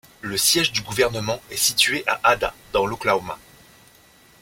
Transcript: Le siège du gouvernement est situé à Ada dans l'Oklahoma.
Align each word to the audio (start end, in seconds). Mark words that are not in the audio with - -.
Le 0.21 0.35
siège 0.35 0.71
du 0.71 0.81
gouvernement 0.81 1.39
est 1.51 1.57
situé 1.57 2.03
à 2.07 2.19
Ada 2.23 2.55
dans 2.73 2.87
l'Oklahoma. 2.87 3.37